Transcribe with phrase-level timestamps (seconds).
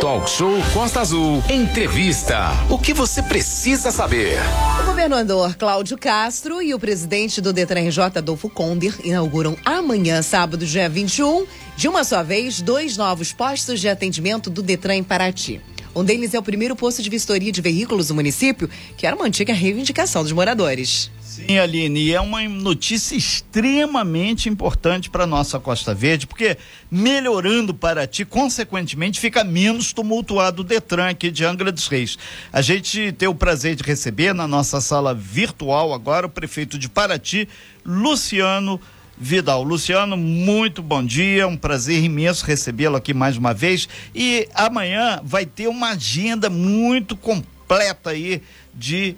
[0.00, 1.42] Talk Show Costa Azul.
[1.50, 2.48] Entrevista.
[2.70, 4.38] O que você precisa saber?
[4.80, 10.64] O governador Cláudio Castro e o presidente do Detran RJ, Adolfo Conder, inauguram amanhã, sábado,
[10.64, 11.44] dia 21,
[11.76, 15.60] de uma só vez, dois novos postos de atendimento do Detran em Paraty.
[15.94, 19.26] Um deles é o primeiro posto de vistoria de veículos do município, que era uma
[19.26, 21.10] antiga reivindicação dos moradores.
[21.46, 26.56] Sim, Aline, e é uma notícia extremamente importante para nossa Costa Verde, porque
[26.90, 32.18] melhorando para ti, consequentemente, fica menos tumultuado o Detran aqui de Angra dos Reis.
[32.52, 36.88] A gente tem o prazer de receber na nossa sala virtual agora o prefeito de
[36.88, 37.48] Paraty,
[37.84, 38.80] Luciano
[39.18, 39.62] Vidal.
[39.62, 43.88] Luciano, muito bom dia, um prazer imenso recebê-lo aqui mais uma vez.
[44.14, 48.40] E amanhã vai ter uma agenda muito completa aí
[48.74, 49.16] de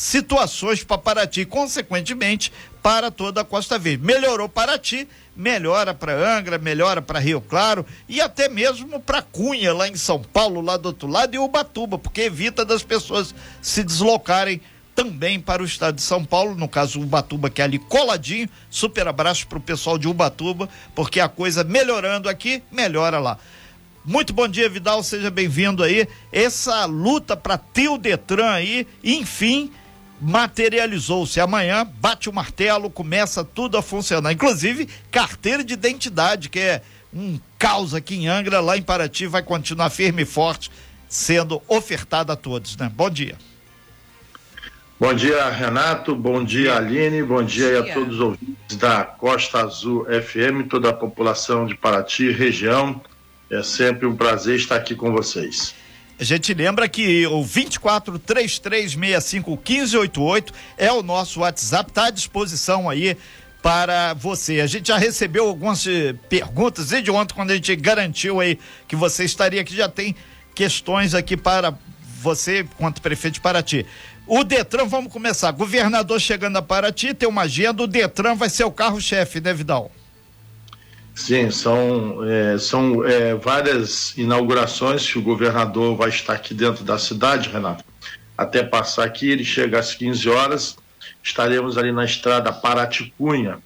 [0.00, 2.50] situações para Paraty, consequentemente
[2.82, 4.02] para toda a Costa Verde.
[4.02, 9.86] Melhorou Paraty, melhora para Angra, melhora para Rio Claro e até mesmo para Cunha, lá
[9.86, 14.62] em São Paulo, lá do outro lado, e Ubatuba, porque evita das pessoas se deslocarem
[14.94, 18.48] também para o estado de São Paulo, no caso Ubatuba, que é ali coladinho.
[18.70, 23.38] Super abraço para o pessoal de Ubatuba, porque a coisa melhorando aqui, melhora lá.
[24.02, 26.08] Muito bom dia, Vidal, seja bem-vindo aí.
[26.32, 29.70] Essa luta para ter o Detran aí, enfim,
[30.20, 31.40] materializou-se.
[31.40, 34.32] Amanhã bate o martelo, começa tudo a funcionar.
[34.32, 39.42] Inclusive, carteira de identidade, que é um caos aqui em Angra, lá em Paraty, vai
[39.42, 40.70] continuar firme e forte,
[41.08, 42.90] sendo ofertada a todos, né?
[42.94, 43.36] Bom dia.
[44.98, 46.14] Bom dia, Renato.
[46.14, 47.22] Bom dia, Aline.
[47.22, 47.90] Bom dia, dia.
[47.90, 53.00] a todos os ouvintes da Costa Azul FM, toda a população de Paraty, região.
[53.50, 55.74] É sempre um prazer estar aqui com vocês.
[56.20, 62.90] A gente lembra que o 24 3365 1588 é o nosso WhatsApp, está à disposição
[62.90, 63.16] aí
[63.62, 64.60] para você.
[64.60, 68.94] A gente já recebeu algumas eh, perguntas desde ontem, quando a gente garantiu aí que
[68.94, 70.14] você estaria aqui, já tem
[70.54, 71.72] questões aqui para
[72.20, 73.86] você, quanto prefeito de Paraty.
[74.26, 75.50] O Detran, vamos começar.
[75.52, 79.90] Governador chegando a Paraty, tem uma agenda, o Detran vai ser o carro-chefe, né, Vidal?
[81.20, 86.98] Sim, são, é, são é, várias inaugurações que o governador vai estar aqui dentro da
[86.98, 87.84] cidade, Renato.
[88.36, 90.78] Até passar aqui, ele chega às 15 horas,
[91.22, 93.58] estaremos ali na estrada Paraticunha,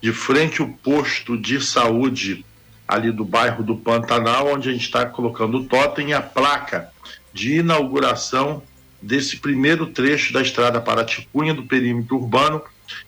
[0.00, 2.46] de frente ao posto de saúde
[2.86, 6.92] ali do bairro do Pantanal, onde a gente está colocando o totem e a placa
[7.32, 8.62] de inauguração
[9.02, 12.62] desse primeiro trecho da estrada Paraticunha, do perímetro urbano,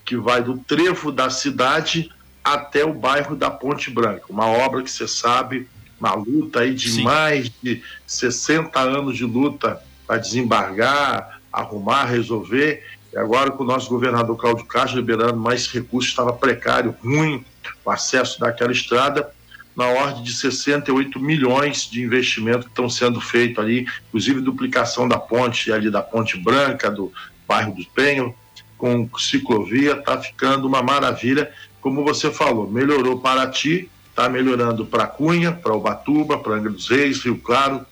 [0.05, 2.11] que vai do trevo da cidade
[2.43, 4.25] até o bairro da Ponte Branca.
[4.29, 5.69] Uma obra que você sabe,
[6.01, 7.03] uma luta aí de Sim.
[7.03, 12.85] mais de 60 anos de luta para desembargar, arrumar, resolver.
[13.13, 17.45] E agora com o nosso governador Cláudio Castro liberando mais recursos, estava precário, ruim
[17.85, 19.31] o acesso daquela estrada,
[19.77, 25.19] na ordem de 68 milhões de investimento que estão sendo feito ali, inclusive duplicação da
[25.19, 27.13] ponte ali da Ponte Branca, do
[27.47, 28.35] bairro do Penho,
[28.77, 31.51] com ciclovia, está ficando uma maravilha
[31.83, 37.23] como você falou, melhorou Paraty, está melhorando para Cunha, para Ubatuba, para Angra dos Reis,
[37.23, 37.85] Rio Claro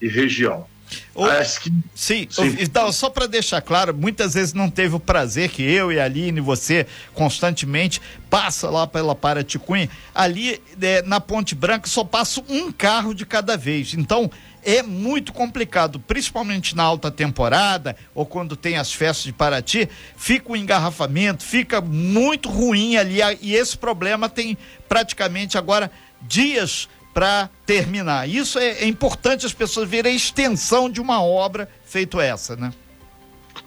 [0.00, 0.66] e região.
[1.14, 1.26] O,
[1.60, 2.56] que, sim, sim.
[2.60, 6.04] Então, só para deixar claro, muitas vezes não teve o prazer que eu e a
[6.04, 8.00] Aline, você, constantemente,
[8.30, 9.88] passa lá pela Paraticunha.
[10.14, 13.94] Ali, é, na Ponte Branca, só passa um carro de cada vez.
[13.94, 14.30] Então,
[14.68, 20.52] é muito complicado, principalmente na alta temporada ou quando tem as festas de Paraty, fica
[20.52, 25.90] o engarrafamento, fica muito ruim ali e esse problema tem praticamente agora
[26.20, 28.28] dias para terminar.
[28.28, 32.70] Isso é, é, importante as pessoas verem a extensão de uma obra feito essa, né?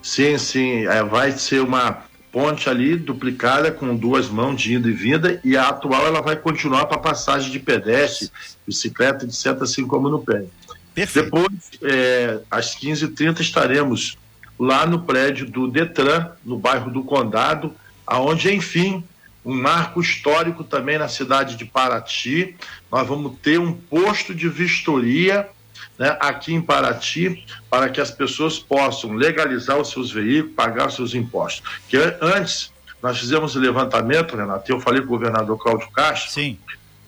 [0.04, 4.94] Sim, sim, é, vai ser uma ponte ali duplicada com duas mãos de ida e
[4.94, 8.30] vinda e a atual ela vai continuar para passagem de pedestre,
[8.68, 10.46] bicicleta, etc, assim como no pé.
[10.94, 11.26] Perfeito.
[11.26, 14.18] Depois, é, às 15h30, estaremos
[14.60, 17.74] lá no prédio do Detran, no bairro do Condado,
[18.06, 19.04] aonde, enfim,
[19.44, 22.56] um marco histórico também na cidade de Paraty.
[22.92, 25.50] Nós vamos ter um posto de vistoria
[25.98, 30.96] né, aqui em Paraty para que as pessoas possam legalizar os seus veículos, pagar os
[30.96, 31.64] seus impostos.
[31.88, 32.72] Que antes
[33.02, 36.60] nós fizemos o levantamento, Renato, eu falei com o governador Cláudio Castro, Sim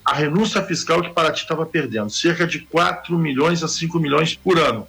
[0.03, 4.59] a renúncia fiscal que Paraty estava perdendo, cerca de 4 milhões a 5 milhões por
[4.59, 4.87] ano.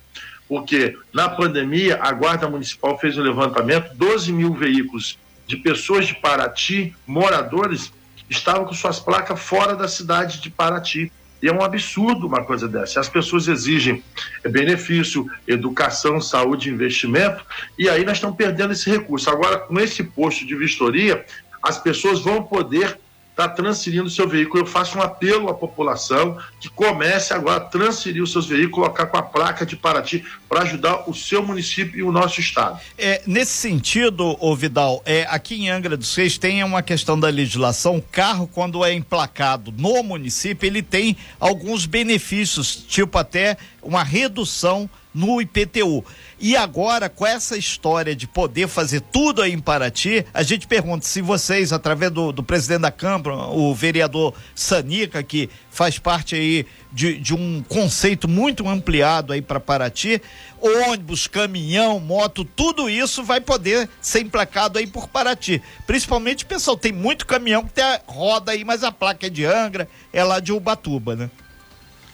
[0.49, 6.15] Porque na pandemia a Guarda Municipal fez um levantamento, 12 mil veículos de pessoas de
[6.15, 7.93] Paraty, moradores,
[8.29, 11.13] estavam com suas placas fora da cidade de Paraty.
[11.43, 13.01] E é um absurdo uma coisa dessa.
[13.01, 14.03] As pessoas exigem
[14.49, 17.45] benefício, educação, saúde, investimento,
[17.79, 19.29] e aí nós estamos perdendo esse recurso.
[19.29, 21.25] Agora, com esse posto de vistoria,
[21.63, 22.99] as pessoas vão poder
[23.35, 24.63] está transferindo seu veículo.
[24.63, 29.07] Eu faço um apelo à população que comece agora a transferir os seus veículos, colocar
[29.07, 32.79] com a placa de Paraty para ajudar o seu município e o nosso estado.
[32.97, 37.29] É, nesse sentido, ô Vidal, é, aqui em Angra dos Reis tem uma questão da
[37.29, 44.89] legislação, carro quando é emplacado no município, ele tem alguns benefícios, tipo até uma redução
[45.13, 46.05] no IPTU.
[46.47, 51.07] E agora, com essa história de poder fazer tudo aí em Paraty, a gente pergunta
[51.07, 56.67] se vocês, através do, do presidente da Câmara, o vereador Sanica, que faz parte aí
[56.93, 60.21] de, de um conceito muito ampliado aí para Paraty,
[60.61, 65.63] ônibus, caminhão, moto, tudo isso vai poder ser emplacado aí por Paraty.
[65.87, 69.47] Principalmente, pessoal, tem muito caminhão que tem a roda aí, mas a placa é de
[69.47, 71.31] Angra, é lá de Ubatuba, né?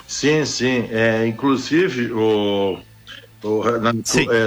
[0.07, 0.89] Sim, sim.
[0.93, 2.79] É, inclusive, o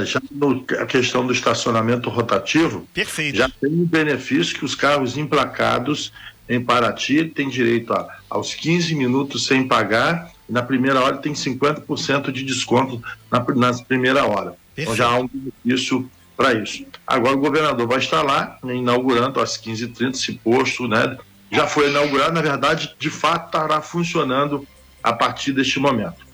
[0.06, 3.38] já no, a questão do estacionamento rotativo, Perfeito.
[3.38, 6.12] já tem um benefício que os carros emplacados
[6.48, 11.34] em Paraty têm direito a, aos 15 minutos sem pagar, e na primeira hora tem
[11.34, 13.02] 50% de desconto
[13.32, 14.56] na, na primeira hora.
[14.76, 14.82] Perfeito.
[14.82, 16.86] Então já há um benefício para isso.
[17.06, 21.18] Agora o governador vai estar lá né, inaugurando às 15h30 esse posto, né?
[21.52, 24.68] Já foi inaugurado, na verdade, de fato estará funcionando
[25.04, 26.26] a partir deste momento.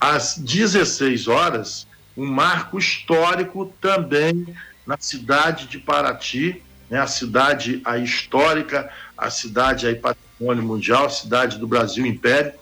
[0.00, 1.88] Às 16 horas,
[2.18, 4.52] um marco histórico também
[4.84, 6.60] na cidade de Paraty,
[6.90, 12.54] né, a cidade a histórica, a cidade aí patrimônio mundial, a cidade do Brasil Império.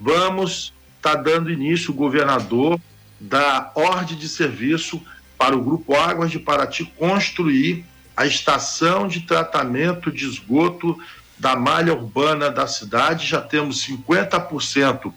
[0.00, 2.80] Vamos estar tá dando início o governador
[3.20, 5.00] da ordem de serviço
[5.38, 7.84] para o Grupo Águas de Paraty construir
[8.16, 10.98] a estação de tratamento de esgoto
[11.38, 13.24] da malha urbana da cidade.
[13.24, 15.12] Já temos 50%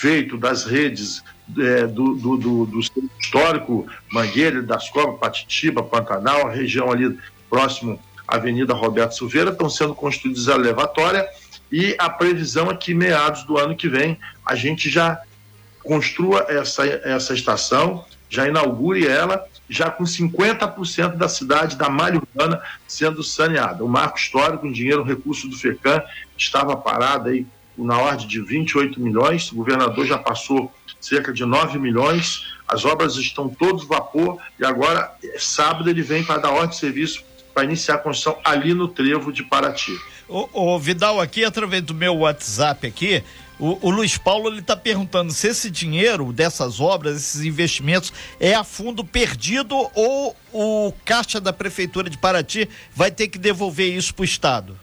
[0.00, 1.22] feito das redes
[1.58, 2.80] é, do, do, do, do,
[3.20, 7.18] histórico Mangueira, das Cobras, Patitiba, Pantanal, a região ali
[7.50, 11.28] próximo à Avenida Roberto Silveira, estão sendo construídas a elevatória
[11.70, 15.20] e a previsão é que meados do ano que vem a gente já
[15.82, 22.62] construa essa, essa estação, já inaugure ela, já com 50% da cidade, da malha urbana
[22.88, 23.84] sendo saneada.
[23.84, 26.02] O marco histórico, um dinheiro, um recurso do FECAM,
[26.38, 27.46] estava parado aí
[27.84, 33.16] na ordem de 28 milhões, o governador já passou cerca de 9 milhões, as obras
[33.16, 37.96] estão todos vapor e agora, sábado, ele vem para dar ordem de serviço para iniciar
[37.96, 39.98] a construção ali no trevo de Paraty.
[40.28, 43.24] O, o Vidal, aqui através do meu WhatsApp aqui,
[43.58, 48.54] o, o Luiz Paulo ele está perguntando se esse dinheiro dessas obras, esses investimentos, é
[48.54, 54.14] a fundo perdido ou o caixa da prefeitura de Paraty vai ter que devolver isso
[54.14, 54.78] para o estado?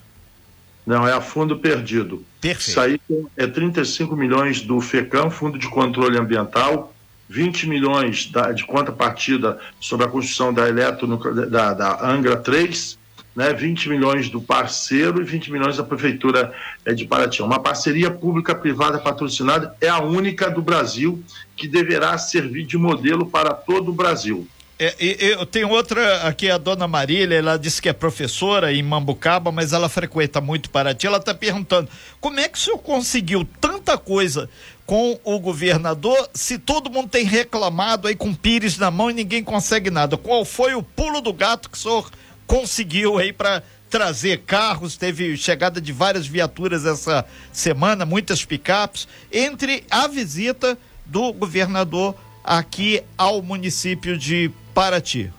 [0.88, 2.24] Não, é a fundo perdido.
[2.40, 2.70] Perfeito.
[2.70, 2.98] Isso aí
[3.36, 6.94] é 35 milhões do FECAM, Fundo de Controle Ambiental,
[7.28, 11.06] 20 milhões da, de contrapartida sobre a construção da eletro
[11.50, 12.98] da, da Angra 3,
[13.36, 16.54] né, 20 milhões do parceiro e 20 milhões da Prefeitura
[16.86, 17.42] é, de Paraty.
[17.42, 21.22] Uma parceria pública-privada patrocinada é a única do Brasil
[21.54, 24.48] que deverá servir de modelo para todo o Brasil.
[24.80, 29.50] É, eu tenho outra aqui, a dona Marília, ela disse que é professora em Mambucaba,
[29.50, 31.04] mas ela frequenta muito Paraty.
[31.04, 31.88] Ela está perguntando:
[32.20, 34.48] como é que o senhor conseguiu tanta coisa
[34.86, 39.42] com o governador se todo mundo tem reclamado aí com Pires na mão e ninguém
[39.42, 40.16] consegue nada?
[40.16, 42.08] Qual foi o pulo do gato que o senhor
[42.46, 44.96] conseguiu aí para trazer carros?
[44.96, 52.14] Teve chegada de várias viaturas essa semana, muitas picapes, entre a visita do governador
[52.44, 55.32] aqui ao município de Paraty?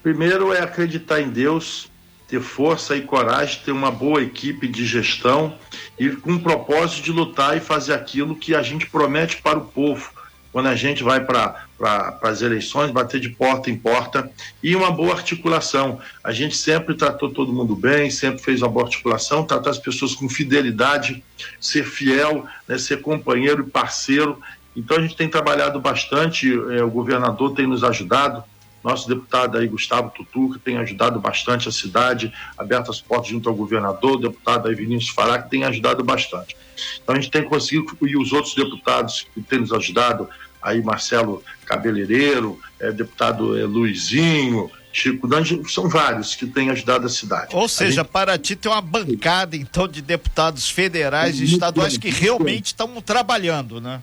[0.00, 1.90] Primeiro é acreditar em Deus,
[2.28, 5.58] ter força e coragem, ter uma boa equipe de gestão
[5.98, 9.64] e com o propósito de lutar e fazer aquilo que a gente promete para o
[9.64, 10.08] povo
[10.52, 14.30] quando a gente vai para pra, as eleições, bater de porta em porta
[14.62, 15.98] e uma boa articulação.
[16.22, 20.14] A gente sempre tratou todo mundo bem, sempre fez uma boa articulação, tratar as pessoas
[20.14, 21.24] com fidelidade,
[21.60, 24.40] ser fiel, né, ser companheiro e parceiro
[24.76, 28.42] então a gente tem trabalhado bastante, é, o governador tem nos ajudado,
[28.82, 33.48] nosso deputado aí, Gustavo Tutu, que tem ajudado bastante a cidade, aberto as portas junto
[33.48, 36.54] ao governador, o deputado aí, Vinícius Fará, que tem ajudado bastante.
[37.02, 40.28] Então a gente tem conseguido, e os outros deputados que têm nos ajudado,
[40.60, 47.08] aí Marcelo Cabeleireiro, é, deputado é, Luizinho, Chico Dange, são vários que têm ajudado a
[47.08, 47.56] cidade.
[47.56, 48.10] Ou seja, gente...
[48.10, 54.02] Paraty tem uma bancada, então, de deputados federais e estaduais que realmente estão trabalhando, né?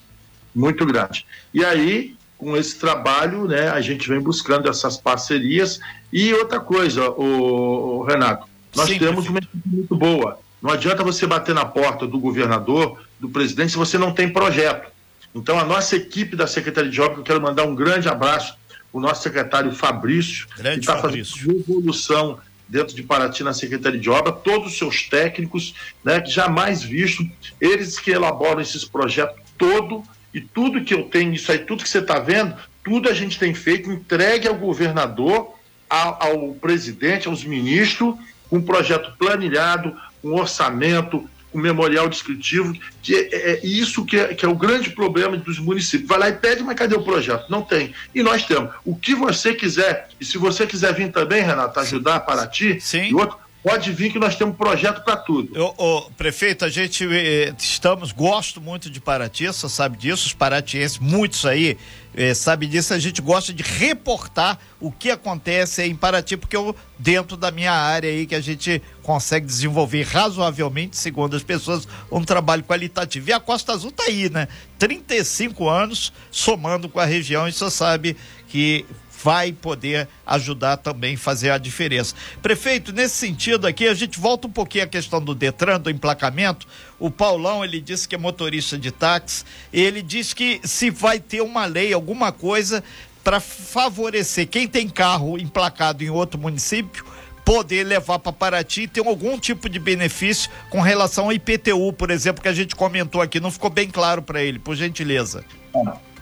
[0.53, 1.25] Muito grande.
[1.53, 5.79] E aí, com esse trabalho, né, a gente vem buscando essas parcerias.
[6.11, 10.39] E outra coisa, o, Renato, nós Sim, temos uma equipe muito boa.
[10.61, 14.89] Não adianta você bater na porta do governador, do presidente, se você não tem projeto.
[15.33, 18.55] Então, a nossa equipe da Secretaria de Obras, eu quero mandar um grande abraço
[18.91, 24.09] o nosso secretário Fabrício, grande que está fazendo evolução dentro de Paraty na Secretaria de
[24.09, 27.25] Obra, todos os seus técnicos, né, jamais visto,
[27.59, 30.03] eles que elaboram esses projetos todo
[30.33, 33.37] e tudo que eu tenho, isso aí, tudo que você está vendo, tudo a gente
[33.37, 35.53] tem feito, entregue ao governador,
[35.89, 38.15] ao, ao presidente, aos ministros,
[38.51, 44.45] um projeto planilhado, um orçamento, um memorial descritivo, que é, é isso que é, que
[44.45, 46.07] é, o grande problema dos municípios.
[46.07, 47.49] Vai lá e pede, mas cadê o projeto?
[47.49, 47.93] Não tem.
[48.15, 48.71] E nós temos.
[48.85, 53.09] O que você quiser, e se você quiser vir também, Renato, ajudar para ti Sim.
[53.09, 55.51] e outro, pode vir que nós temos projeto para tudo.
[55.77, 60.97] O, prefeito, a gente eh, estamos, gosto muito de Paraty, você sabe disso, os paratienses,
[60.97, 61.77] muitos aí
[62.13, 66.75] eh, sabe disso, a gente gosta de reportar o que acontece em Paraty, porque eu,
[66.97, 72.23] dentro da minha área aí, que a gente consegue desenvolver razoavelmente, segundo as pessoas, um
[72.23, 73.29] trabalho qualitativo.
[73.29, 74.47] E a Costa Azul tá aí, né?
[74.77, 78.17] 35 anos somando com a região, e você sabe
[78.49, 78.85] que
[79.23, 82.15] vai poder ajudar também fazer a diferença.
[82.41, 86.67] Prefeito, nesse sentido aqui, a gente volta um pouquinho à questão do Detran, do emplacamento.
[86.99, 91.41] O Paulão, ele disse que é motorista de táxi, ele diz que se vai ter
[91.41, 92.83] uma lei, alguma coisa
[93.23, 97.05] para favorecer quem tem carro emplacado em outro município
[97.45, 102.11] poder levar para Paraty e ter algum tipo de benefício com relação ao IPTU, por
[102.11, 103.39] exemplo, que a gente comentou aqui.
[103.39, 105.43] Não ficou bem claro para ele, por gentileza.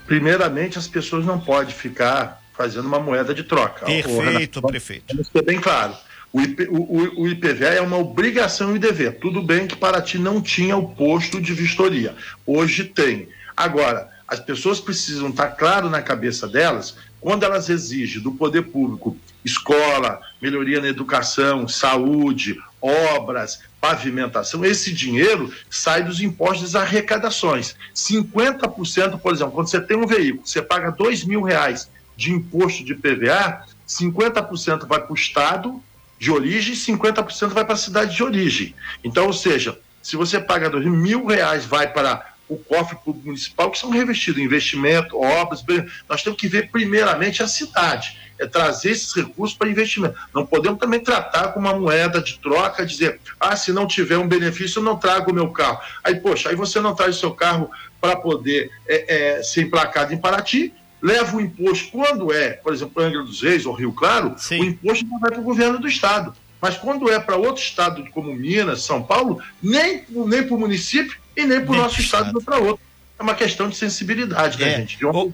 [0.06, 3.86] Primeiramente, as pessoas não podem ficar fazendo uma moeda de troca.
[3.86, 5.06] Perfeito, prefeito.
[5.16, 5.96] Vamos ser bem claro.
[6.34, 9.18] O, IP, o, o, IPVA é uma obrigação e dever.
[9.18, 12.13] Tudo bem que Paraty não tinha o posto de vistoria.
[12.46, 13.30] Hoje tem.
[13.56, 19.16] Agora, as pessoas precisam estar claro na cabeça delas quando elas exigem do poder público
[19.44, 27.75] escola, melhoria na educação, saúde, obras, pavimentação, esse dinheiro sai dos impostos das arrecadações.
[27.96, 32.83] 50%, por exemplo, quando você tem um veículo, você paga dois mil reais de imposto
[32.83, 35.81] de PVA, 50% vai para o estado
[36.19, 38.75] de origem e 50% vai para a cidade de origem.
[39.01, 43.71] Então, ou seja, se você paga dois mil reais, vai para o cofre público municipal,
[43.71, 45.63] que são revestidos em investimento, obras.
[46.09, 50.15] Nós temos que ver primeiramente a cidade, é trazer esses recursos para investimento.
[50.35, 54.27] Não podemos também tratar com uma moeda de troca, dizer, ah, se não tiver um
[54.27, 55.79] benefício, eu não trago o meu carro.
[56.03, 57.69] Aí, poxa, aí você não traz o seu carro
[58.01, 63.01] para poder é, é, ser emplacado em Paraty, leva o imposto, quando é, por exemplo,
[63.01, 64.62] Angra dos Reis ou Rio Claro, Sim.
[64.62, 66.34] o imposto não vai para o governo do estado.
[66.62, 71.18] Mas quando é para outro estado, como Minas, São Paulo, nem, nem para o município
[71.36, 72.44] e nem para o nosso estado, estado.
[72.44, 72.89] para outro.
[73.18, 75.34] É uma questão de sensibilidade da né, é, gente, de o,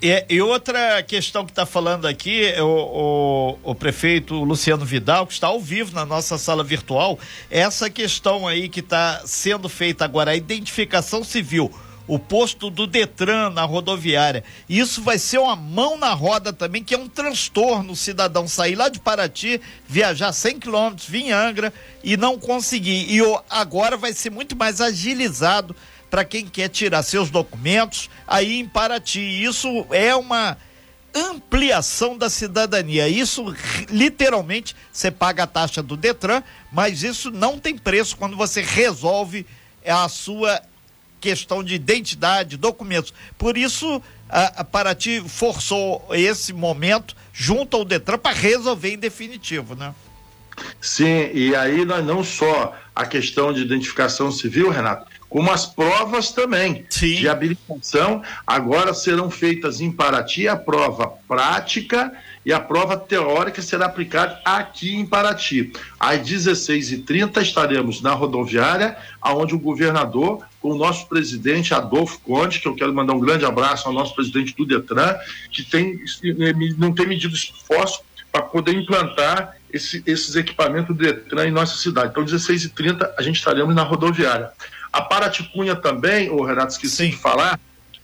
[0.00, 5.26] é, E outra questão que está falando aqui, é o, o, o, prefeito Luciano Vidal,
[5.26, 7.18] que está ao vivo na nossa sala virtual,
[7.50, 11.70] essa questão aí que está sendo feita agora, a identificação civil
[12.08, 14.42] o posto do Detran na rodoviária.
[14.66, 18.74] Isso vai ser uma mão na roda também, que é um transtorno o cidadão sair
[18.74, 21.72] lá de Paraty, viajar 100 quilômetros, vir em Angra
[22.02, 23.06] e não conseguir.
[23.14, 25.76] E agora vai ser muito mais agilizado
[26.10, 29.20] para quem quer tirar seus documentos aí em Paraty.
[29.20, 30.56] Isso é uma
[31.14, 33.06] ampliação da cidadania.
[33.06, 33.54] Isso
[33.90, 39.46] literalmente você paga a taxa do Detran, mas isso não tem preço quando você resolve
[39.86, 40.60] a sua
[41.20, 43.12] questão de identidade, documentos.
[43.36, 49.74] Por isso, a, a Paraty forçou esse momento junto ao Detran para resolver em definitivo,
[49.74, 49.94] né?
[50.80, 56.32] Sim, e aí nós não só a questão de identificação civil, Renato, como as provas
[56.32, 57.14] também Sim.
[57.14, 58.22] de habilitação.
[58.46, 62.12] Agora serão feitas em Paraty a prova prática
[62.44, 65.72] e a prova teórica será aplicada aqui em Paraty.
[65.98, 72.68] Às 16h30 estaremos na rodoviária, onde o governador, com o nosso presidente Adolfo Conde, que
[72.68, 75.14] eu quero mandar um grande abraço ao nosso presidente do Detran,
[75.50, 76.00] que tem,
[76.76, 82.10] não tem medido esforço para poder implantar esse, esses equipamentos do Detran em nossa cidade.
[82.10, 84.50] Então, 16h30 a gente estaremos na rodoviária.
[84.92, 87.10] A Paraticunha também, o Renato, esqueci Sim.
[87.10, 87.58] de falar,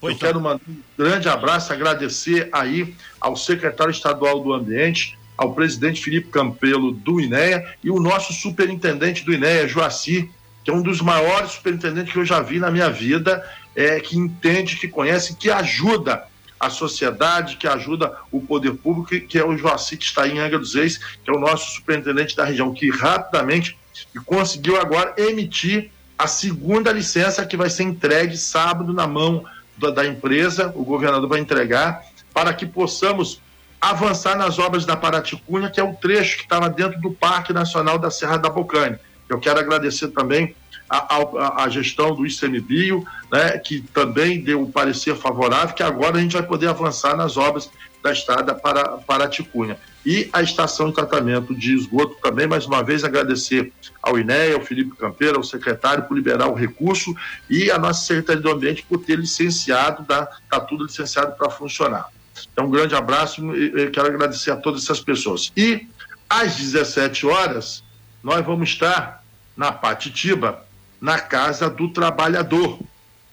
[0.05, 5.55] Pois eu quero mandar um grande abraço, agradecer aí ao secretário estadual do Ambiente, ao
[5.55, 10.29] presidente Felipe Campelo do INEA e o nosso superintendente do INEA, Joacir,
[10.63, 13.43] que é um dos maiores superintendentes que eu já vi na minha vida,
[13.75, 16.27] é, que entende, que conhece, que ajuda
[16.61, 20.59] a sociedade, que ajuda o poder público, que é o Joacir, que está em Angra
[20.59, 23.79] dos Reis, que é o nosso superintendente da região, que rapidamente
[24.27, 29.45] conseguiu agora emitir a segunda licença que vai ser entregue sábado na mão
[29.77, 32.03] da, da empresa, o governador vai entregar,
[32.33, 33.41] para que possamos
[33.81, 37.99] avançar nas obras da Paraticunha, que é o trecho que estava dentro do Parque Nacional
[37.99, 38.97] da Serra da Bocane.
[39.29, 40.55] Eu quero agradecer também
[40.89, 46.17] a, a, a gestão do ICMBio, né, que também deu um parecer favorável, que agora
[46.17, 47.71] a gente vai poder avançar nas obras
[48.05, 49.79] da estrada para, para Ticunha.
[50.05, 54.61] E a estação de tratamento de esgoto também, mais uma vez, agradecer ao INEA, ao
[54.61, 57.15] Felipe Campeiro, ao secretário, por liberar o recurso
[57.49, 62.11] e a nossa Secretaria do Ambiente por ter licenciado, está tudo licenciado para funcionar.
[62.53, 65.51] Então, um grande abraço e quero agradecer a todas essas pessoas.
[65.57, 65.87] E
[66.29, 67.83] às 17 horas,
[68.23, 69.25] nós vamos estar
[69.57, 70.63] na Patitiba,
[71.01, 72.79] na Casa do Trabalhador,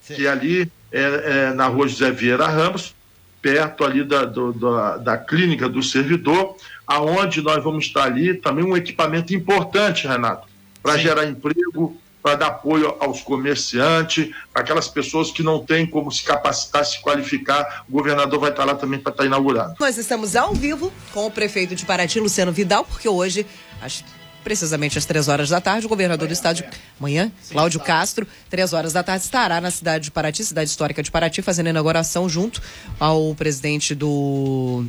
[0.02, 0.16] Sim.
[0.16, 2.96] que é ali é, é, na rua José Vieira Ramos,
[3.42, 6.56] perto ali da, do, da, da clínica do servidor,
[6.86, 10.48] aonde nós vamos estar ali também um equipamento importante, Renato,
[10.82, 16.12] para gerar emprego, para dar apoio aos comerciantes, para aquelas pessoas que não têm como
[16.12, 17.84] se capacitar, se qualificar.
[17.90, 19.76] O governador vai estar lá também para estar inaugurando.
[19.80, 23.46] Nós estamos ao vivo com o prefeito de Paraty, Luciano Vidal, porque hoje,
[23.82, 24.04] acho
[24.44, 26.64] precisamente às três horas da tarde, o governador do estado,
[27.00, 31.12] amanhã, Cláudio Castro, três horas da tarde, estará na cidade de Paraty, cidade histórica de
[31.12, 32.62] Paraty, fazendo inauguração junto
[33.00, 34.86] ao presidente do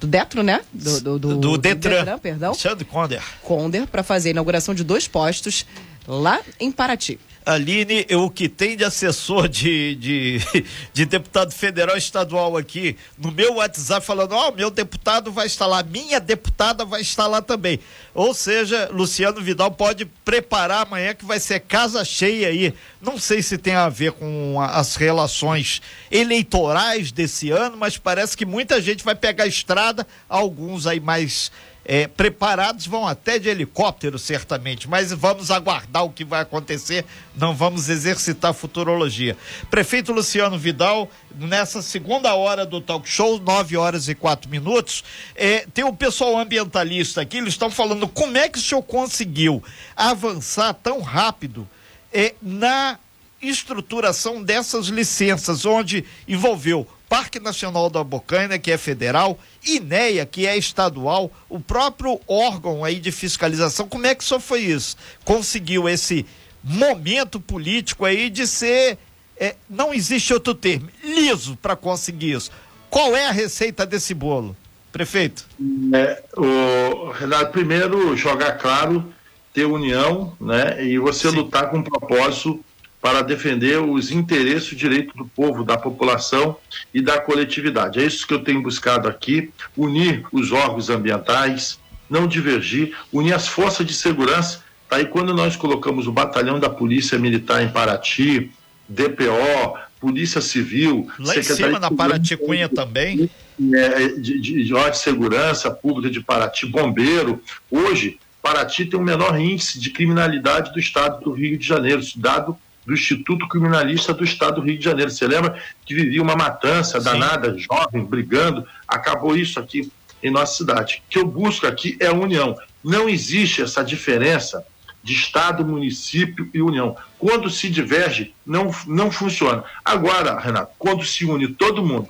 [0.00, 0.60] do Detro, né?
[0.72, 2.04] Do, do, do, do Detran.
[2.04, 2.50] Detran, perdão.
[2.50, 3.22] Alexandre Conder.
[3.42, 5.66] Conder, para fazer a inauguração de dois postos
[6.06, 7.18] lá em Paraty.
[7.48, 10.38] Aline, o que tem de assessor de, de,
[10.92, 15.46] de, deputado federal e estadual aqui no meu WhatsApp falando, ó, oh, meu deputado vai
[15.46, 17.80] estar lá, minha deputada vai estar lá também.
[18.14, 22.74] Ou seja, Luciano Vidal pode preparar amanhã que vai ser casa cheia aí.
[23.00, 28.44] Não sei se tem a ver com as relações eleitorais desse ano, mas parece que
[28.44, 31.50] muita gente vai pegar a estrada, alguns aí mais
[31.90, 37.02] é, preparados, vão até de helicóptero, certamente, mas vamos aguardar o que vai acontecer,
[37.34, 39.34] não vamos exercitar futurologia.
[39.70, 45.02] Prefeito Luciano Vidal, nessa segunda hora do talk show, 9 horas e quatro minutos,
[45.34, 49.64] é, tem o pessoal ambientalista aqui, eles estão falando como é que o senhor conseguiu
[49.96, 51.66] avançar tão rápido
[52.12, 52.98] é, na
[53.40, 60.56] estruturação dessas licenças, onde envolveu Parque Nacional da Bocaina, que é federal, INEA, que é
[60.56, 64.96] estadual, o próprio órgão aí de fiscalização, como é que só foi isso?
[65.24, 66.26] Conseguiu esse
[66.62, 68.98] momento político aí de ser,
[69.38, 72.50] é, não existe outro termo, liso para conseguir isso.
[72.90, 74.54] Qual é a receita desse bolo,
[74.92, 75.46] prefeito?
[75.94, 79.12] É, o, Renato, primeiro jogar claro,
[79.52, 80.84] ter união, né?
[80.84, 81.36] E você Sim.
[81.36, 82.62] lutar com propósito
[83.00, 86.56] para defender os interesses e o direito do povo, da população
[86.92, 88.00] e da coletividade.
[88.00, 91.78] É isso que eu tenho buscado aqui: unir os órgãos ambientais,
[92.10, 94.62] não divergir, unir as forças de segurança.
[94.88, 98.50] Tá aí quando nós colocamos o batalhão da Polícia Militar em Paraty,
[98.88, 103.28] DPO, Polícia Civil, lá em cima na Paraty Cunha também.
[103.74, 107.42] É, de, de, de, de segurança pública de Paraty, bombeiro.
[107.70, 112.56] Hoje, Paraty tem o menor índice de criminalidade do estado do Rio de Janeiro, dado
[112.88, 115.10] do Instituto Criminalista do Estado do Rio de Janeiro.
[115.10, 117.04] Você lembra que vivia uma matança Sim.
[117.04, 118.66] danada, jovem, brigando?
[118.88, 121.02] Acabou isso aqui em nossa cidade.
[121.06, 122.56] O que eu busco aqui é a união.
[122.82, 124.64] Não existe essa diferença
[125.02, 126.96] de Estado, município e União.
[127.18, 129.64] Quando se diverge, não, não funciona.
[129.84, 132.08] Agora, Renato, quando se une todo mundo,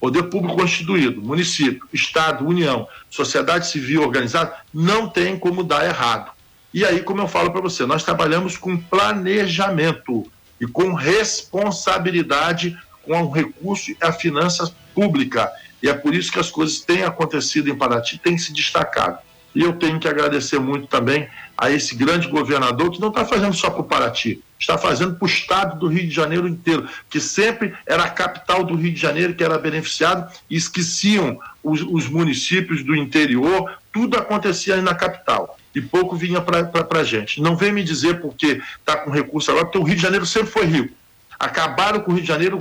[0.00, 6.30] poder público constituído, município, Estado, União, sociedade civil organizada, não tem como dar errado.
[6.72, 10.30] E aí, como eu falo para você, nós trabalhamos com planejamento
[10.60, 15.50] e com responsabilidade com o recurso e a finança pública.
[15.82, 19.18] E é por isso que as coisas têm acontecido em Paraty, têm se destacado.
[19.52, 21.28] E eu tenho que agradecer muito também
[21.58, 25.24] a esse grande governador que não está fazendo só para o Paraty, está fazendo para
[25.24, 29.00] o estado do Rio de Janeiro inteiro, que sempre era a capital do Rio de
[29.00, 34.94] Janeiro que era beneficiado e esqueciam os, os municípios do interior, tudo acontecia aí na
[34.94, 37.40] capital e pouco vinha para a gente.
[37.40, 40.50] Não vem me dizer porque está com recurso agora, porque o Rio de Janeiro sempre
[40.50, 40.94] foi rico.
[41.38, 42.58] Acabaram com o Rio de Janeiro,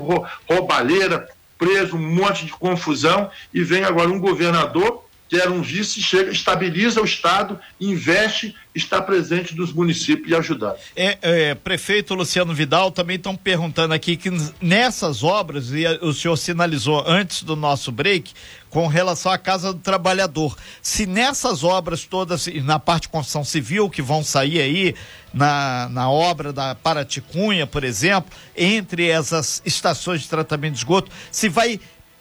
[0.48, 6.02] roubalheira, preso, um monte de confusão, e vem agora um governador que era um vice,
[6.02, 10.76] chega, estabiliza o Estado, investe, está presente dos municípios e ajudando.
[10.96, 16.36] É, é, prefeito Luciano Vidal, também estão perguntando aqui que nessas obras, e o senhor
[16.36, 18.34] sinalizou antes do nosso break,
[18.72, 20.58] com relação à Casa do Trabalhador.
[20.82, 24.96] Se nessas obras todas, na parte de construção civil, que vão sair aí,
[25.32, 31.48] na, na obra da Paraticunha, por exemplo, entre essas estações de tratamento de esgoto, se
[31.50, 31.80] vai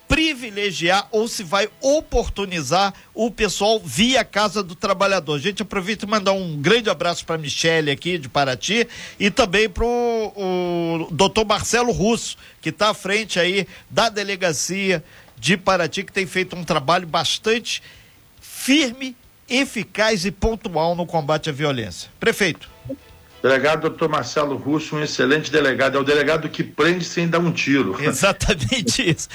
[0.09, 5.39] privilegiar ou se vai oportunizar o pessoal via Casa do Trabalhador.
[5.39, 8.89] Gente aproveita e mandar um grande abraço para Michele aqui de Paraty
[9.21, 15.05] e também para o doutor Marcelo Russo, que está à frente aí da delegacia
[15.37, 17.83] de Paraty, que tem feito um trabalho bastante
[18.41, 19.15] firme,
[19.49, 22.11] eficaz e pontual no combate à violência.
[22.19, 22.78] Prefeito.
[23.41, 25.97] Delegado doutor Marcelo Russo, um excelente delegado.
[25.97, 27.97] É o delegado que prende sem dar um tiro.
[28.03, 29.29] Exatamente isso.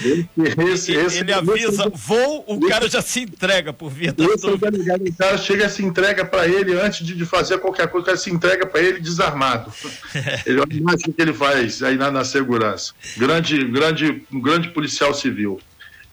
[0.72, 4.58] Esse, esse, ele avisa, vou, o cara já se entrega por via da esse o
[4.58, 8.02] delegado, o cara chega e se entrega para ele antes de, de, fazer qualquer coisa,
[8.02, 9.72] o cara se entrega para ele desarmado.
[10.44, 12.92] ele olha o que ele faz aí na, na segurança.
[13.16, 15.58] Grande, grande, um grande policial civil.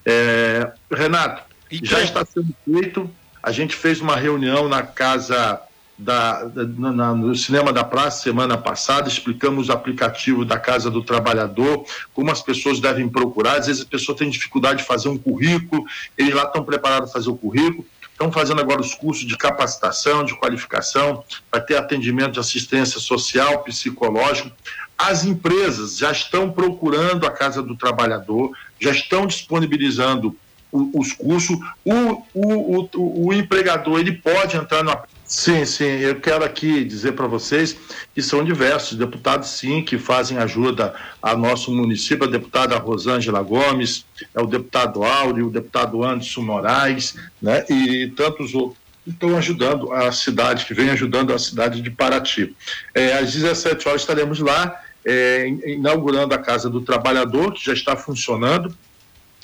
[0.05, 1.43] É, Renato,
[1.83, 3.09] já está sendo feito.
[3.43, 5.61] A gente fez uma reunião na casa
[5.97, 11.03] da, da na, no Cinema da Praça semana passada, explicamos o aplicativo da Casa do
[11.03, 13.59] Trabalhador, como as pessoas devem procurar.
[13.59, 15.85] Às vezes a pessoa tem dificuldade de fazer um currículo,
[16.17, 17.85] eles lá estão preparados para fazer o currículo.
[18.11, 23.63] Estão fazendo agora os cursos de capacitação, de qualificação, para ter atendimento de assistência social,
[23.63, 24.51] psicológico.
[24.95, 30.37] As empresas já estão procurando a Casa do Trabalhador, já estão disponibilizando
[30.71, 31.57] os cursos.
[31.83, 34.91] O, o, o, o empregador ele pode entrar no
[35.31, 35.85] Sim, sim.
[35.85, 37.77] Eu quero aqui dizer para vocês
[38.13, 42.27] que são diversos deputados, sim, que fazem ajuda ao nosso município.
[42.27, 47.63] A deputada Rosângela Gomes, é o deputado Áureo, o deputado Anderson Moraes, né?
[47.69, 52.53] E tantos outros estão ajudando a cidade, que vem ajudando a cidade de Paraty.
[52.93, 57.95] É, às 17 horas estaremos lá, é, inaugurando a Casa do Trabalhador, que já está
[57.95, 58.75] funcionando.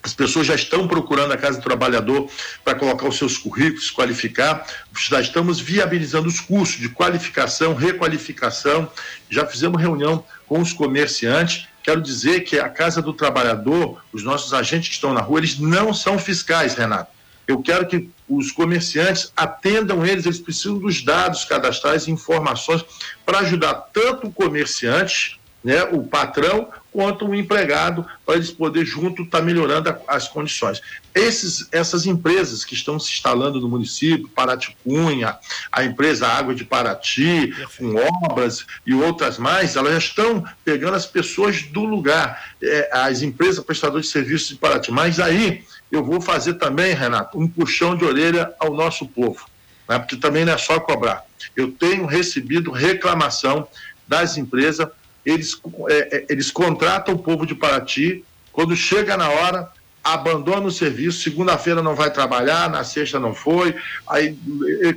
[0.08, 2.30] As pessoas já estão procurando a Casa do Trabalhador
[2.64, 4.66] para colocar os seus currículos, qualificar.
[4.98, 8.90] Já estamos viabilizando os cursos de qualificação, requalificação.
[9.30, 11.68] Já fizemos reunião com os comerciantes.
[11.84, 15.60] Quero dizer que a Casa do Trabalhador, os nossos agentes que estão na rua, eles
[15.60, 17.12] não são fiscais, Renato.
[17.46, 22.82] Eu quero que os comerciantes atendam eles, eles precisam dos dados cadastrais e informações
[23.26, 29.22] para ajudar tanto o comerciante né, o patrão quanto o empregado, para eles poderem junto
[29.22, 30.82] estar tá melhorando a, as condições.
[31.14, 35.38] Esses, essas empresas que estão se instalando no município, Paraticunha,
[35.72, 37.94] a empresa Água de Paraty, com
[38.26, 43.64] obras e outras mais, elas já estão pegando as pessoas do lugar, é, as empresas
[43.64, 44.92] prestadoras de serviços de Paraty.
[44.92, 49.46] Mas aí eu vou fazer também, Renato, um puxão de orelha ao nosso povo,
[49.88, 51.24] né, porque também não é só cobrar.
[51.56, 53.68] Eu tenho recebido reclamação
[54.08, 54.88] das empresas
[55.28, 55.60] eles,
[55.90, 59.70] é, é, eles contratam o povo de Paraty, quando chega na hora,
[60.02, 63.76] abandona o serviço, segunda-feira não vai trabalhar, na sexta não foi,
[64.10, 64.38] aí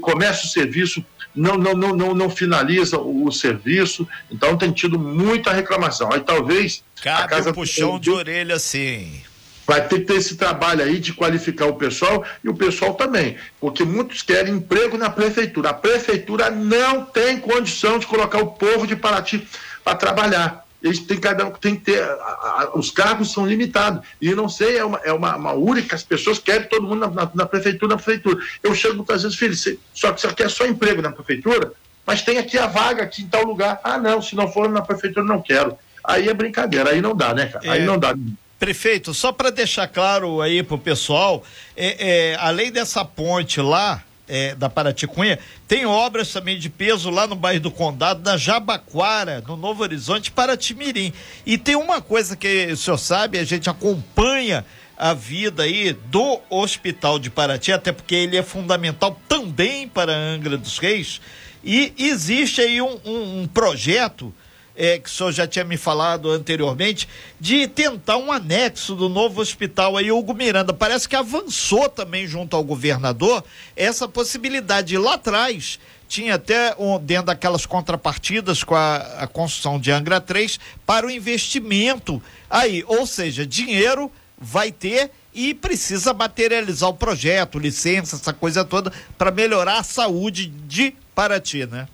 [0.00, 4.98] começa o serviço, não, não, não, não, não finaliza o, o serviço, então tem tido
[4.98, 6.12] muita reclamação.
[6.12, 6.84] Aí talvez.
[7.02, 9.20] Cabe a casa um puxão de orelha, sim.
[9.66, 13.36] Vai ter que ter esse trabalho aí de qualificar o pessoal e o pessoal também,
[13.60, 15.70] porque muitos querem emprego na prefeitura.
[15.70, 19.46] A prefeitura não tem condição de colocar o povo de Paraty
[19.84, 20.66] para trabalhar.
[20.82, 22.02] Eles têm cada um tem que ter.
[22.02, 24.06] A, a, os cargos são limitados.
[24.20, 27.08] E não sei, é uma, é uma, uma única, as pessoas querem todo mundo na,
[27.08, 28.42] na, na, prefeitura, na prefeitura.
[28.62, 31.72] Eu chego muitas vezes, filho, você, só que você quer só emprego na prefeitura,
[32.06, 33.78] mas tem aqui a vaga aqui em tal lugar.
[33.84, 35.76] Ah, não, se não for na prefeitura, não quero.
[36.02, 37.66] Aí é brincadeira, aí não dá, né, cara?
[37.66, 37.70] É...
[37.70, 38.14] Aí não dá.
[38.58, 41.42] Prefeito, só para deixar claro aí pro pessoal,
[41.74, 47.26] é, é, além dessa ponte lá, é, da Paraticunha, tem obras também de peso lá
[47.26, 51.12] no bairro do Condado, na Jabaquara, no Novo Horizonte, Paratimirim.
[51.44, 54.64] E tem uma coisa que o senhor sabe, a gente acompanha
[54.96, 60.16] a vida aí do Hospital de Paraty, até porque ele é fundamental também para a
[60.16, 61.20] Angra dos Reis.
[61.64, 64.32] E existe aí um, um, um projeto
[64.76, 69.40] é, que o senhor já tinha me falado anteriormente, de tentar um anexo do novo
[69.40, 70.72] hospital aí, Hugo Miranda.
[70.72, 73.44] Parece que avançou também junto ao governador
[73.76, 74.96] essa possibilidade.
[74.96, 75.78] Lá atrás,
[76.08, 81.10] tinha até um, dentro daquelas contrapartidas com a, a construção de Angra 3 para o
[81.10, 88.64] investimento aí, ou seja, dinheiro vai ter e precisa materializar o projeto, licença, essa coisa
[88.64, 91.86] toda, para melhorar a saúde de Paraty, né?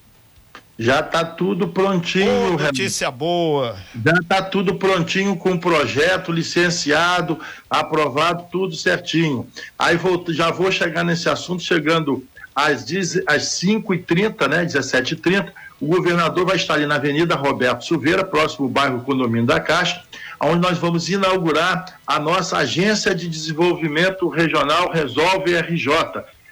[0.78, 2.54] Já está tudo prontinho.
[2.54, 3.76] Oh, notícia boa.
[4.04, 9.48] Já está tudo prontinho com o projeto licenciado, aprovado, tudo certinho.
[9.78, 12.22] Aí vou, já vou chegar nesse assunto, chegando
[12.54, 12.84] às,
[13.26, 18.70] às 5h30, né, 17h30, o governador vai estar ali na Avenida Roberto Silveira, próximo ao
[18.70, 20.02] bairro Condomínio da Caixa,
[20.40, 25.92] onde nós vamos inaugurar a nossa Agência de Desenvolvimento Regional Resolve RJ.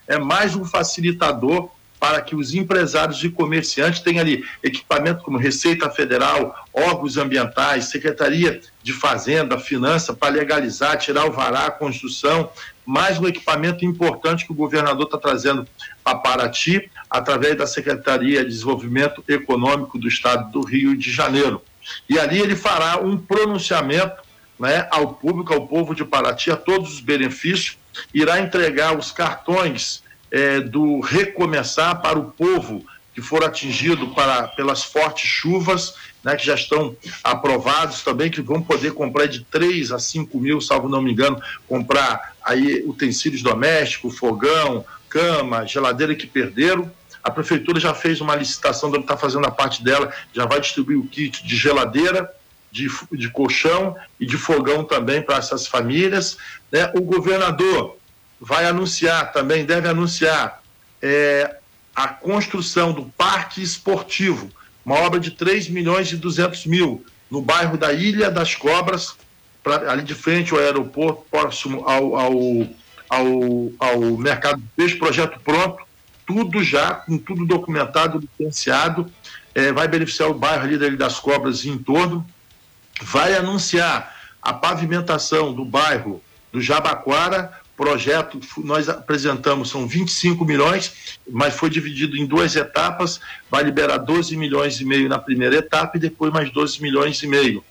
[0.06, 1.70] É mais um facilitador
[2.04, 8.60] para que os empresários e comerciantes tenham ali equipamento como Receita Federal, órgãos ambientais, Secretaria
[8.82, 12.50] de Fazenda, Finança, para legalizar, tirar o vará, a construção,
[12.84, 15.66] mais um equipamento importante que o governador está trazendo
[16.04, 21.62] para Paraty, através da Secretaria de Desenvolvimento Econômico do Estado do Rio de Janeiro.
[22.06, 24.22] E ali ele fará um pronunciamento
[24.60, 27.78] né, ao público, ao povo de Paraty, a todos os benefícios,
[28.12, 34.82] irá entregar os cartões é, do recomeçar para o povo que foram atingidos para, pelas
[34.82, 35.94] fortes chuvas,
[36.24, 40.60] né, que já estão aprovados também, que vão poder comprar de 3 a 5 mil,
[40.60, 46.90] salvo não me engano, comprar aí utensílios domésticos, fogão, cama, geladeira que perderam.
[47.22, 51.06] A prefeitura já fez uma licitação, está fazendo a parte dela, já vai distribuir o
[51.06, 52.28] kit de geladeira,
[52.72, 56.36] de, de colchão e de fogão também para essas famílias.
[56.72, 56.90] Né?
[56.96, 57.96] O governador
[58.40, 60.62] vai anunciar também, deve anunciar
[61.00, 61.56] é,
[61.94, 64.50] a construção do parque esportivo,
[64.84, 69.16] uma obra de 3 milhões e 200 mil, no bairro da Ilha das Cobras,
[69.62, 72.32] pra, ali de frente ao aeroporto, próximo ao, ao,
[73.08, 75.84] ao, ao mercado de peixe, projeto pronto,
[76.26, 79.10] tudo já, com tudo documentado, licenciado,
[79.54, 82.26] é, vai beneficiar o bairro ali da Ilha das Cobras e em torno,
[83.02, 91.54] vai anunciar a pavimentação do bairro do Jabaquara, projeto nós apresentamos são 25 milhões, mas
[91.54, 96.00] foi dividido em duas etapas, vai liberar 12 milhões e meio na primeira etapa e
[96.00, 97.64] depois mais 12 milhões e meio.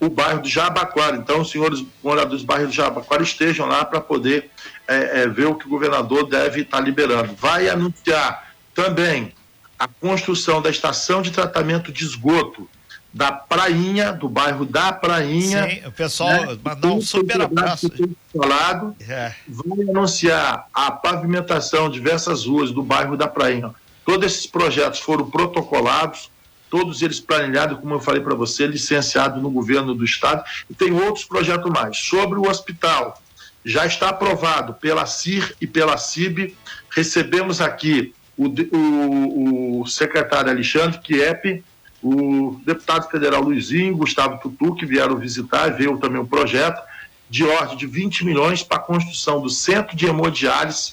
[0.00, 4.00] O bairro do Jabaquara, então os senhores moradores do bairro do Jabaquara estejam lá para
[4.00, 4.50] poder
[4.88, 7.34] é, é, ver o que o governador deve estar tá liberando.
[7.34, 9.32] Vai anunciar também
[9.78, 12.68] a construção da estação de tratamento de esgoto
[13.14, 15.70] da Prainha, do bairro da Prainha.
[15.70, 17.88] Sim, o pessoal né, mandar um super abraço.
[18.36, 19.32] Falado, é.
[19.46, 23.72] Vai anunciar a pavimentação de diversas ruas do bairro da Prainha.
[24.04, 26.28] Todos esses projetos foram protocolados,
[26.68, 30.92] todos eles planilhados, como eu falei para você, licenciado no governo do estado, e tem
[30.92, 31.96] outros projetos mais.
[31.96, 33.22] Sobre o hospital,
[33.64, 36.56] já está aprovado pela CIR e pela CIB.
[36.90, 38.46] Recebemos aqui o,
[38.76, 41.62] o, o secretário Alexandre Kiep,
[42.04, 46.82] o deputado federal Luizinho, Gustavo Tutu, que vieram visitar, veio também um projeto
[47.30, 50.92] de ordem de 20 milhões para a construção do centro de hemodiálise,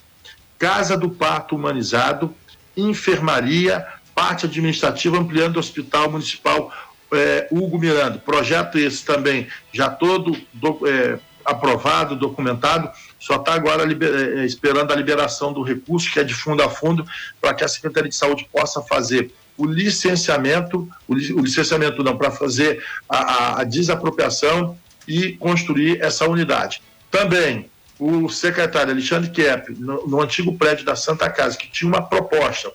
[0.57, 2.33] casa do parto humanizado,
[2.77, 6.71] enfermaria, parte administrativa, ampliando o hospital municipal
[7.11, 8.17] é, Hugo Miranda.
[8.17, 14.93] Projeto esse também já todo do, é, aprovado, documentado, só está agora liber, é, esperando
[14.93, 17.05] a liberação do recurso, que é de fundo a fundo,
[17.41, 22.83] para que a Secretaria de Saúde possa fazer o licenciamento, o, licenciamento não, para fazer
[23.07, 26.81] a, a, a desapropriação e construir essa unidade.
[27.09, 32.01] Também o secretário Alexandre Kepp, no, no, antigo prédio da Santa Casa, que tinha uma
[32.01, 32.71] proposta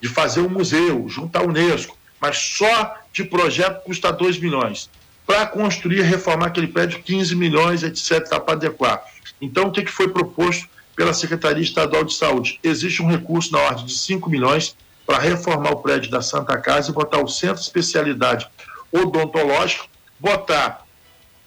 [0.00, 4.88] de fazer um museu junto à Unesco, mas só de projeto custa 2 milhões.
[5.26, 9.04] Para construir e reformar aquele prédio, 15 milhões, etc., para adequar.
[9.40, 10.66] Então, o que, que foi proposto
[10.96, 12.58] pela Secretaria Estadual de Saúde?
[12.62, 14.74] Existe um recurso na ordem de 5 milhões
[15.06, 18.48] para reformar o prédio da Santa Casa e botar o centro de especialidade
[18.92, 20.84] odontológico, botar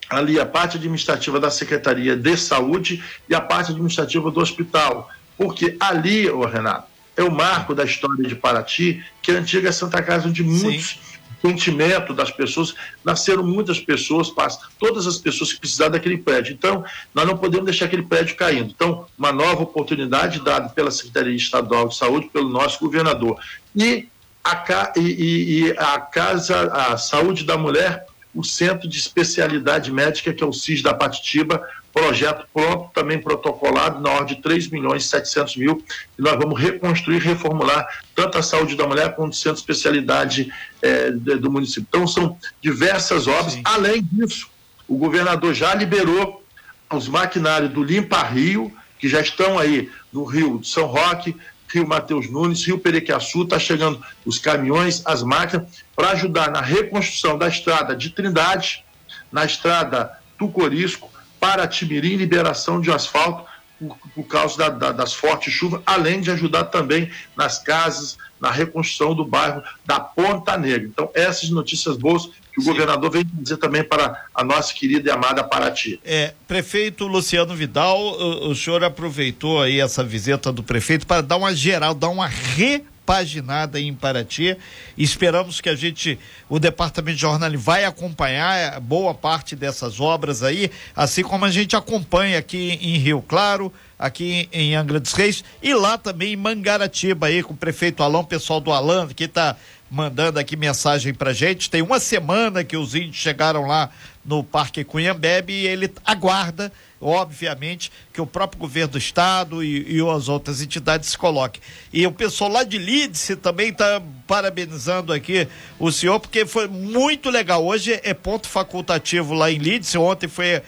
[0.09, 5.09] ali a parte administrativa da Secretaria de Saúde e a parte administrativa do hospital.
[5.37, 9.71] Porque ali, ô Renato, é o marco da história de Paraty, que é a antiga
[9.71, 10.99] Santa Casa, onde muitos
[11.45, 14.33] sentimento das pessoas, nasceram muitas pessoas,
[14.79, 16.53] todas as pessoas que precisaram daquele prédio.
[16.53, 18.71] Então, nós não podemos deixar aquele prédio caindo.
[18.73, 23.37] Então, uma nova oportunidade dada pela Secretaria Estadual de Saúde, pelo nosso governador.
[23.75, 24.07] E
[24.41, 30.43] a, e, e a Casa, a Saúde da Mulher, o Centro de Especialidade Médica, que
[30.43, 31.61] é o CIS da Patitiba,
[31.93, 35.85] projeto pronto, também protocolado, na ordem de 3 milhões e 700 mil,
[36.17, 40.51] e nós vamos reconstruir, reformular tanto a saúde da mulher quanto o centro de especialidade
[40.81, 41.85] é, do município.
[41.87, 43.53] Então, são diversas obras.
[43.53, 43.61] Sim.
[43.63, 44.49] Além disso,
[44.87, 46.43] o governador já liberou
[46.91, 51.35] os maquinários do Limpa Rio, que já estão aí no Rio de São Roque,
[51.67, 57.37] Rio Mateus Nunes, Rio Perequiaçu, está chegando os caminhões, as máquinas, para ajudar na reconstrução
[57.37, 58.83] da estrada de Trindade,
[59.31, 61.12] na estrada Tucorisco,
[61.43, 63.43] para Timirim, liberação de asfalto
[63.77, 68.49] por, por causa da, da, das fortes chuvas, além de ajudar também nas casas, na
[68.49, 70.87] reconstrução do bairro da Ponta Negra.
[70.87, 72.69] Então, essas notícias boas que o Sim.
[72.69, 75.99] governador vem dizer também para a nossa querida e amada Paraty.
[76.05, 81.35] É, prefeito Luciano Vidal, o, o senhor aproveitou aí essa visita do prefeito para dar
[81.35, 84.57] uma geral, dar uma re paginada em Paraty.
[84.97, 90.71] Esperamos que a gente, o departamento de jornalismo vai acompanhar boa parte dessas obras aí,
[90.95, 95.73] assim como a gente acompanha aqui em Rio Claro, aqui em Angra dos Reis e
[95.73, 99.55] lá também em Mangaratiba aí com o prefeito Alão, pessoal do Alan que está
[99.93, 101.69] mandando aqui mensagem pra gente.
[101.69, 103.91] Tem uma semana que os índios chegaram lá
[104.25, 106.71] no Parque Cunhambebe e ele aguarda
[107.03, 111.61] obviamente, que o próprio governo do estado e, e as outras entidades se coloquem.
[111.91, 117.29] E o pessoal lá de Lídice também está parabenizando aqui o senhor, porque foi muito
[117.29, 117.65] legal.
[117.65, 120.61] Hoje é ponto facultativo lá em Lídice, ontem foi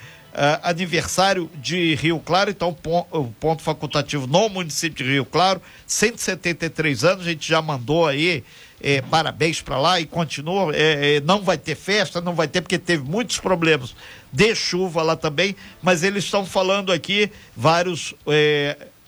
[0.62, 2.76] aniversário de Rio Claro, então
[3.12, 8.43] o ponto facultativo no município de Rio Claro, 173 anos, a gente já mandou aí
[8.82, 10.76] é, parabéns para lá e continua.
[10.76, 13.95] É, é, não vai ter festa, não vai ter, porque teve muitos problemas
[14.32, 18.13] de chuva lá também, mas eles estão falando aqui, vários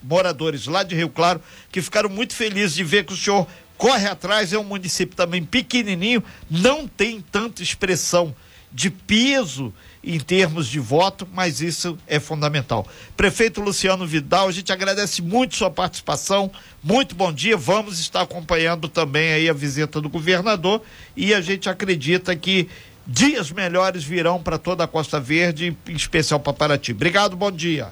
[0.02, 4.06] moradores lá de Rio Claro, que ficaram muito felizes de ver que o senhor corre
[4.08, 8.34] atrás, é um município também pequenininho, não tem tanta expressão
[8.72, 12.86] de peso em termos de voto, mas isso é fundamental.
[13.16, 16.50] Prefeito Luciano Vidal, a gente agradece muito sua participação.
[16.82, 17.56] Muito bom dia.
[17.56, 20.82] Vamos estar acompanhando também aí a visita do governador
[21.16, 22.68] e a gente acredita que
[23.06, 26.92] dias melhores virão para toda a Costa Verde, em especial para Paraty.
[26.92, 27.88] Obrigado, bom dia.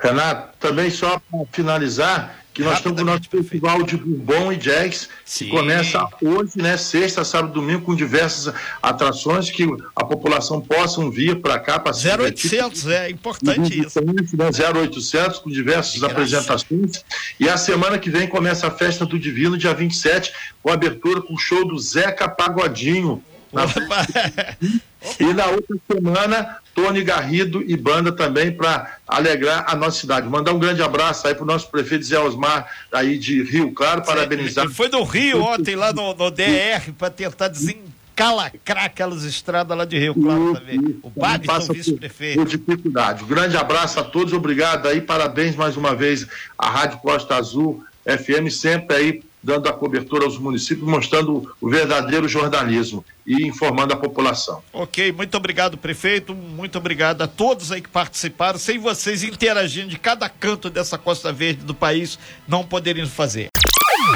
[0.00, 5.08] Renato, também só para finalizar, que nós estamos no nosso festival de Bourbon e Jazz,
[5.24, 5.44] Sim.
[5.44, 11.40] que começa hoje, né, sexta, sábado, domingo, com diversas atrações que a população possam vir
[11.40, 14.00] para cá para 0800, é importante isso.
[14.00, 17.04] Né, 0800 com diversas apresentações.
[17.38, 21.34] E a semana que vem começa a festa do Divino, dia 27, com abertura com
[21.34, 23.22] o show do Zeca Pagodinho.
[23.52, 23.64] Na...
[25.18, 30.28] e na outra semana, Tony Garrido e banda também para alegrar a nossa cidade.
[30.28, 34.04] Mandar um grande abraço aí para o nosso prefeito Zé Osmar, aí de Rio Claro,
[34.04, 34.64] parabenizar.
[34.64, 39.84] Ele foi no Rio ontem, lá no, no DR, para tentar desencalacrar aquelas estradas lá
[39.84, 40.98] de Rio Claro também.
[41.02, 42.44] O Babson, vice-prefeito.
[42.44, 43.24] dificuldade.
[43.24, 47.84] Um grande abraço a todos, obrigado aí, parabéns mais uma vez à Rádio Costa Azul
[48.04, 53.96] FM, sempre aí dando a cobertura aos municípios, mostrando o verdadeiro jornalismo e informando a
[53.96, 54.62] população.
[54.72, 56.34] Ok, muito obrigado, prefeito.
[56.34, 58.58] Muito obrigado a todos aí que participaram.
[58.58, 63.48] Sem vocês interagindo de cada canto dessa Costa Verde do país, não poderíamos fazer.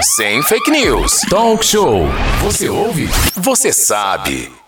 [0.00, 1.20] Sem fake news.
[1.28, 2.06] Talk show.
[2.42, 3.08] Você ouve?
[3.36, 4.61] Você sabe.